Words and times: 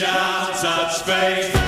reach 0.00 0.08
out, 0.08 0.54
touch 0.54 1.59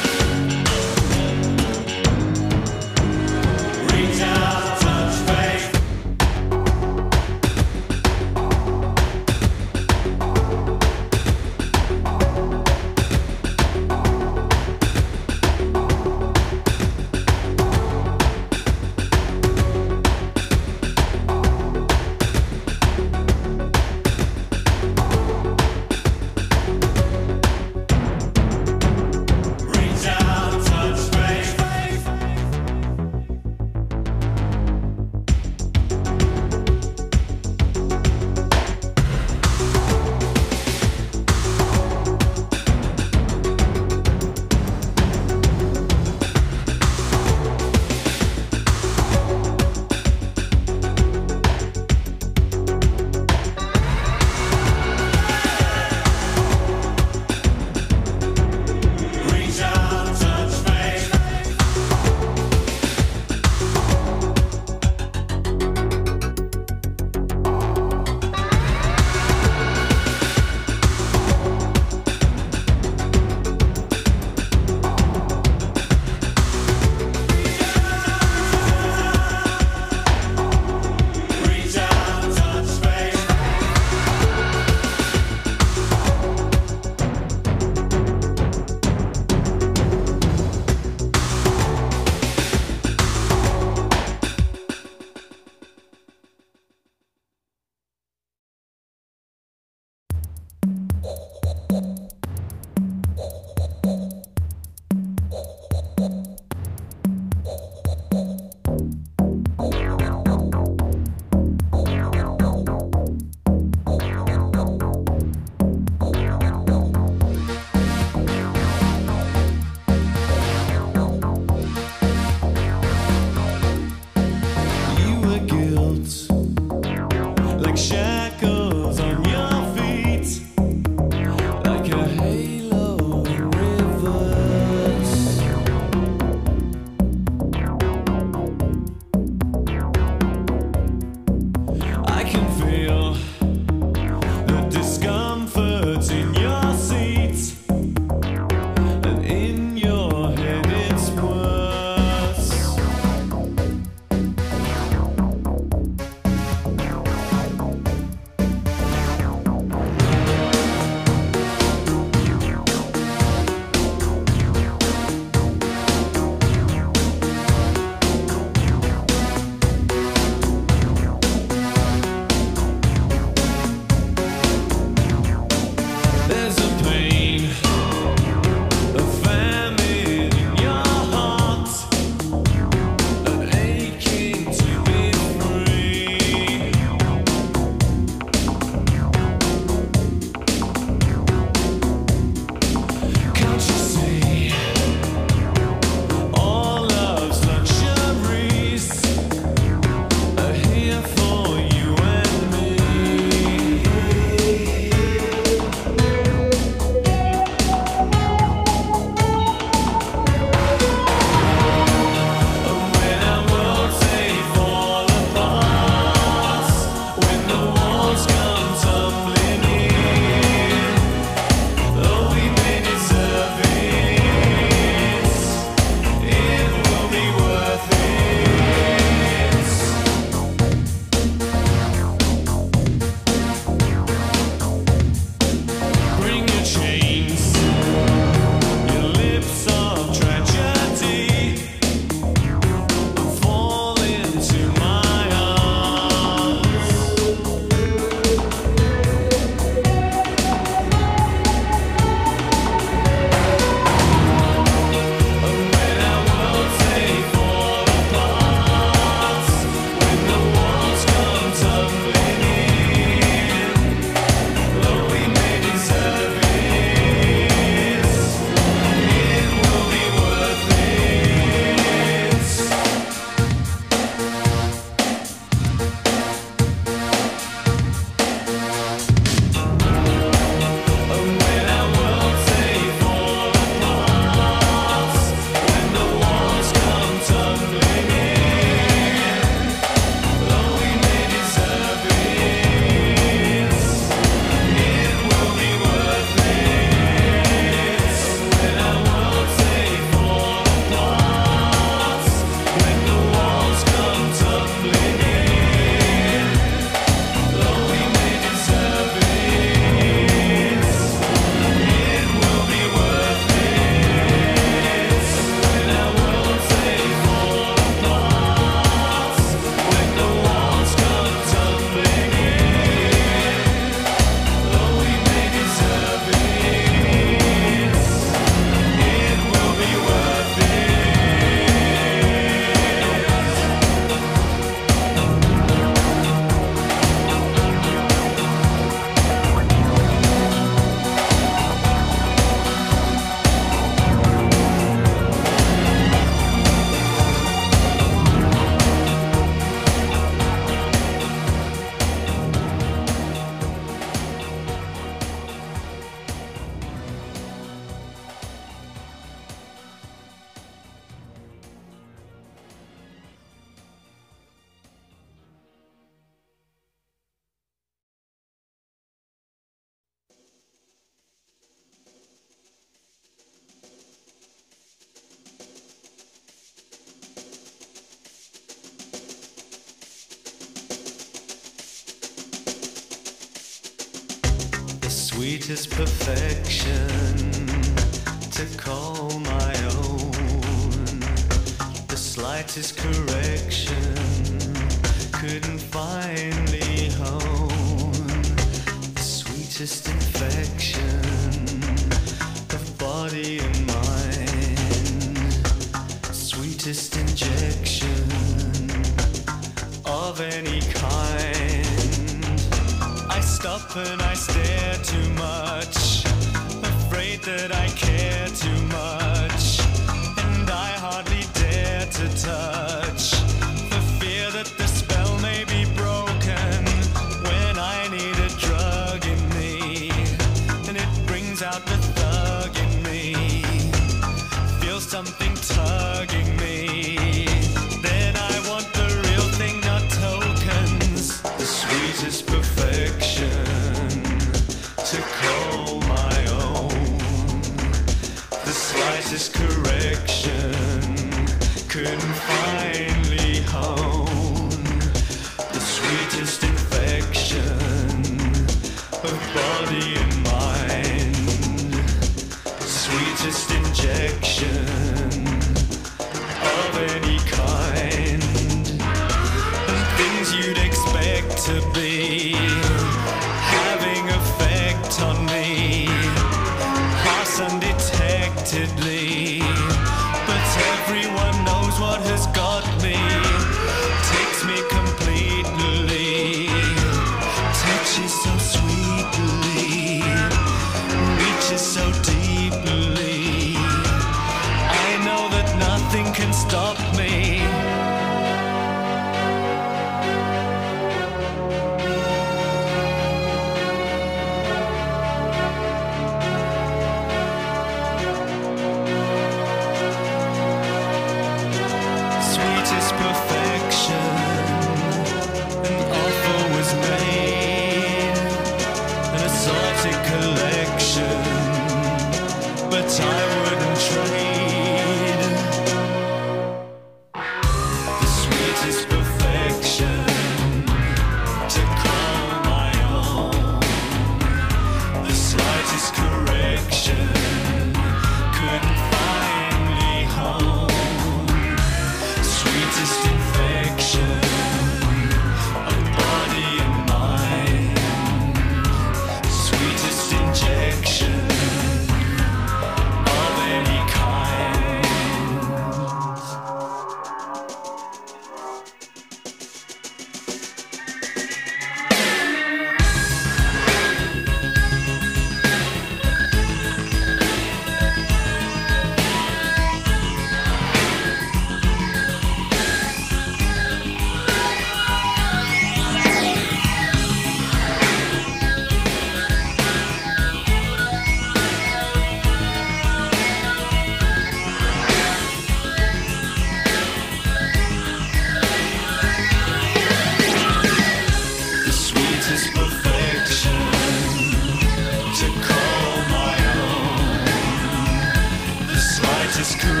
is 599.61 599.75
cruel. 599.75 600.00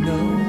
No, 0.00 0.39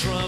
troubles 0.00 0.27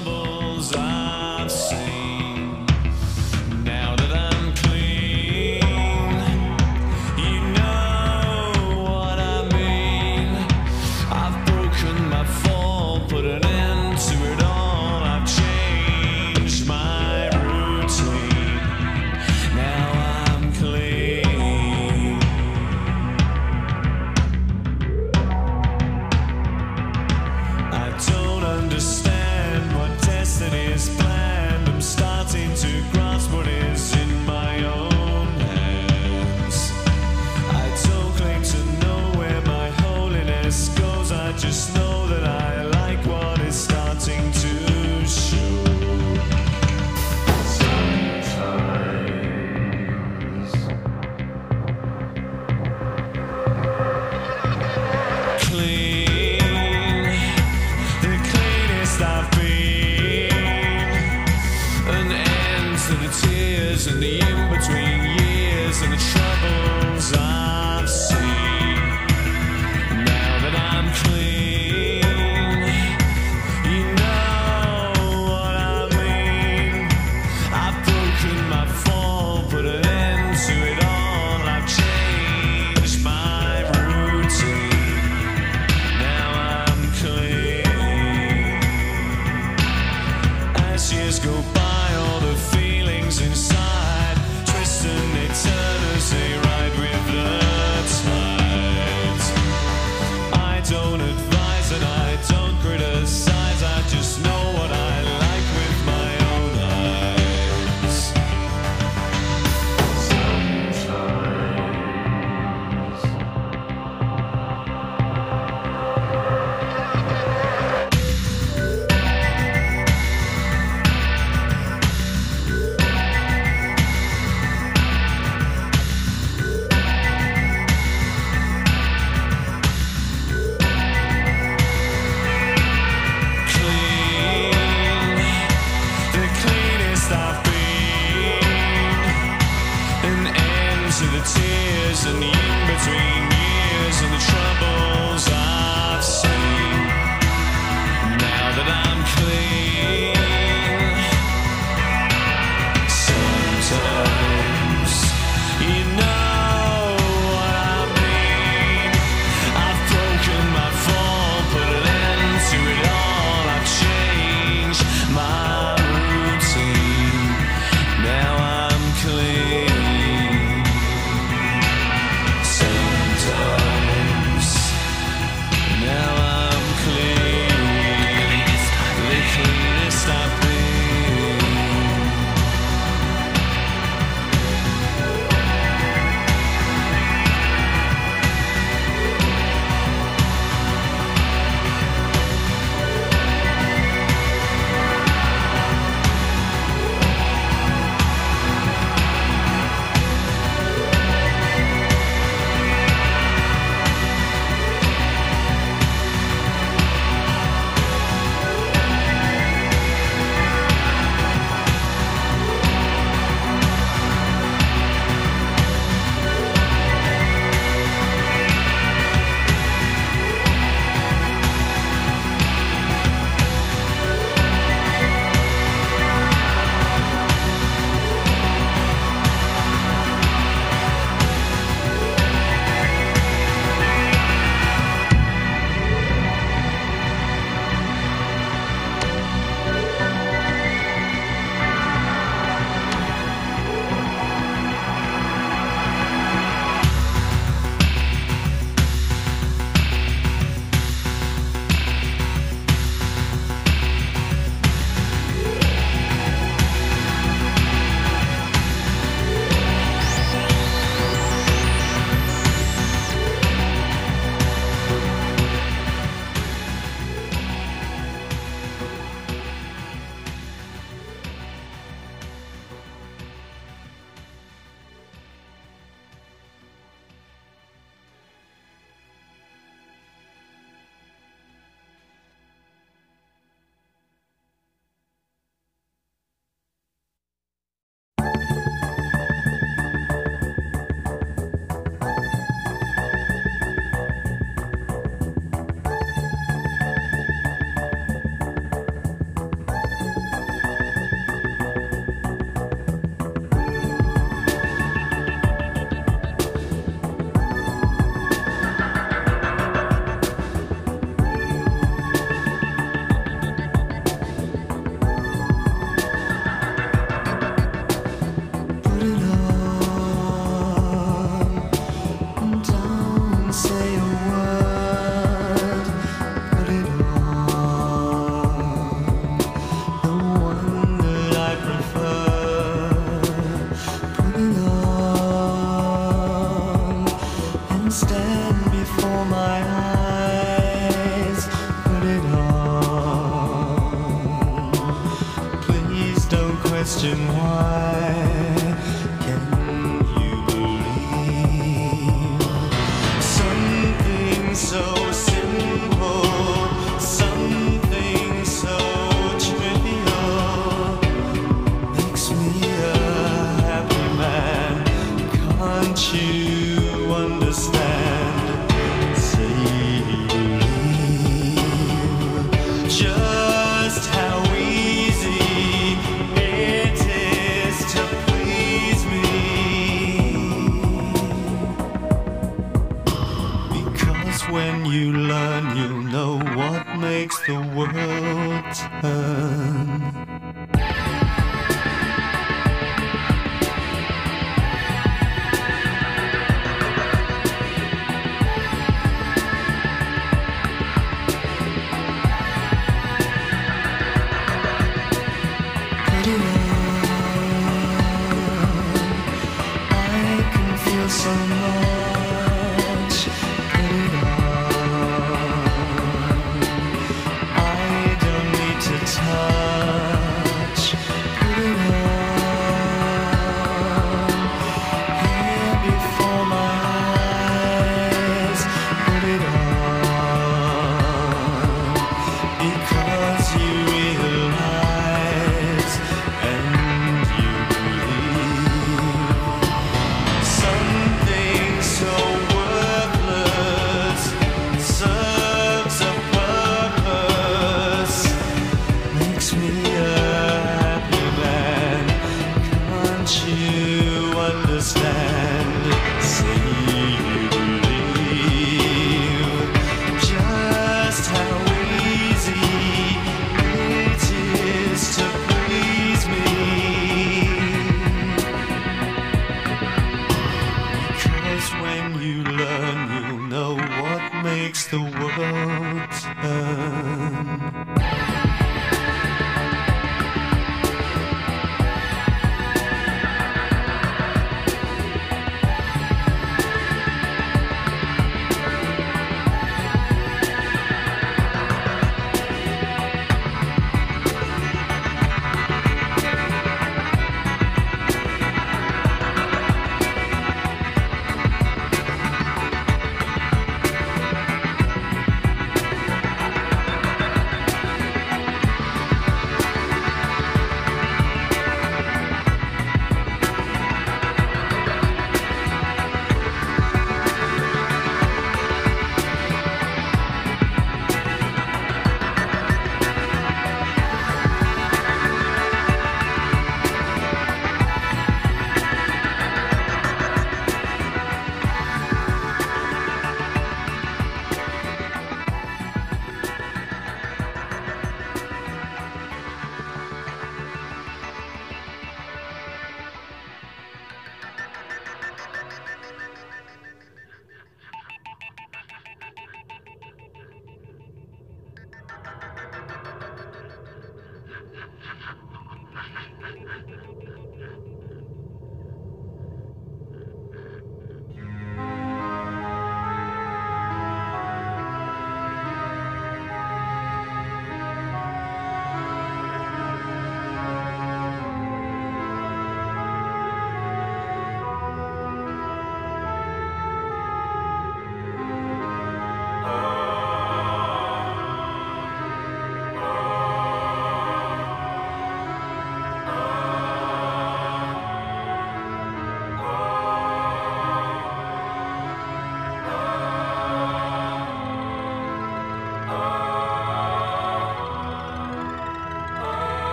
tears 63.22 63.86
and 63.86 64.02
the 64.02 64.20
in 64.20 64.50
between 64.50 65.04
years 65.20 65.82
and 65.82 65.92
the 65.92 66.19